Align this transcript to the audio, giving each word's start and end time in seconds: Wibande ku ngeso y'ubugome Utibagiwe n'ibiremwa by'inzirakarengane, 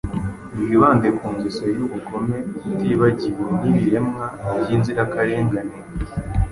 Wibande 0.65 1.07
ku 1.17 1.25
ngeso 1.33 1.63
y'ubugome 1.75 2.37
Utibagiwe 2.69 3.43
n'ibiremwa 3.59 4.25
by'inzirakarengane, 4.61 5.75